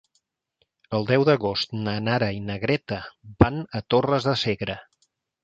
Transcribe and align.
El 0.99 1.03
deu 1.11 1.25
d'agost 1.29 1.75
na 1.81 1.93
Nara 2.07 2.31
i 2.39 2.41
na 2.47 2.57
Greta 2.65 2.99
van 3.45 3.61
a 3.81 3.85
Torres 3.97 4.29
de 4.31 4.37
Segre. 4.47 4.81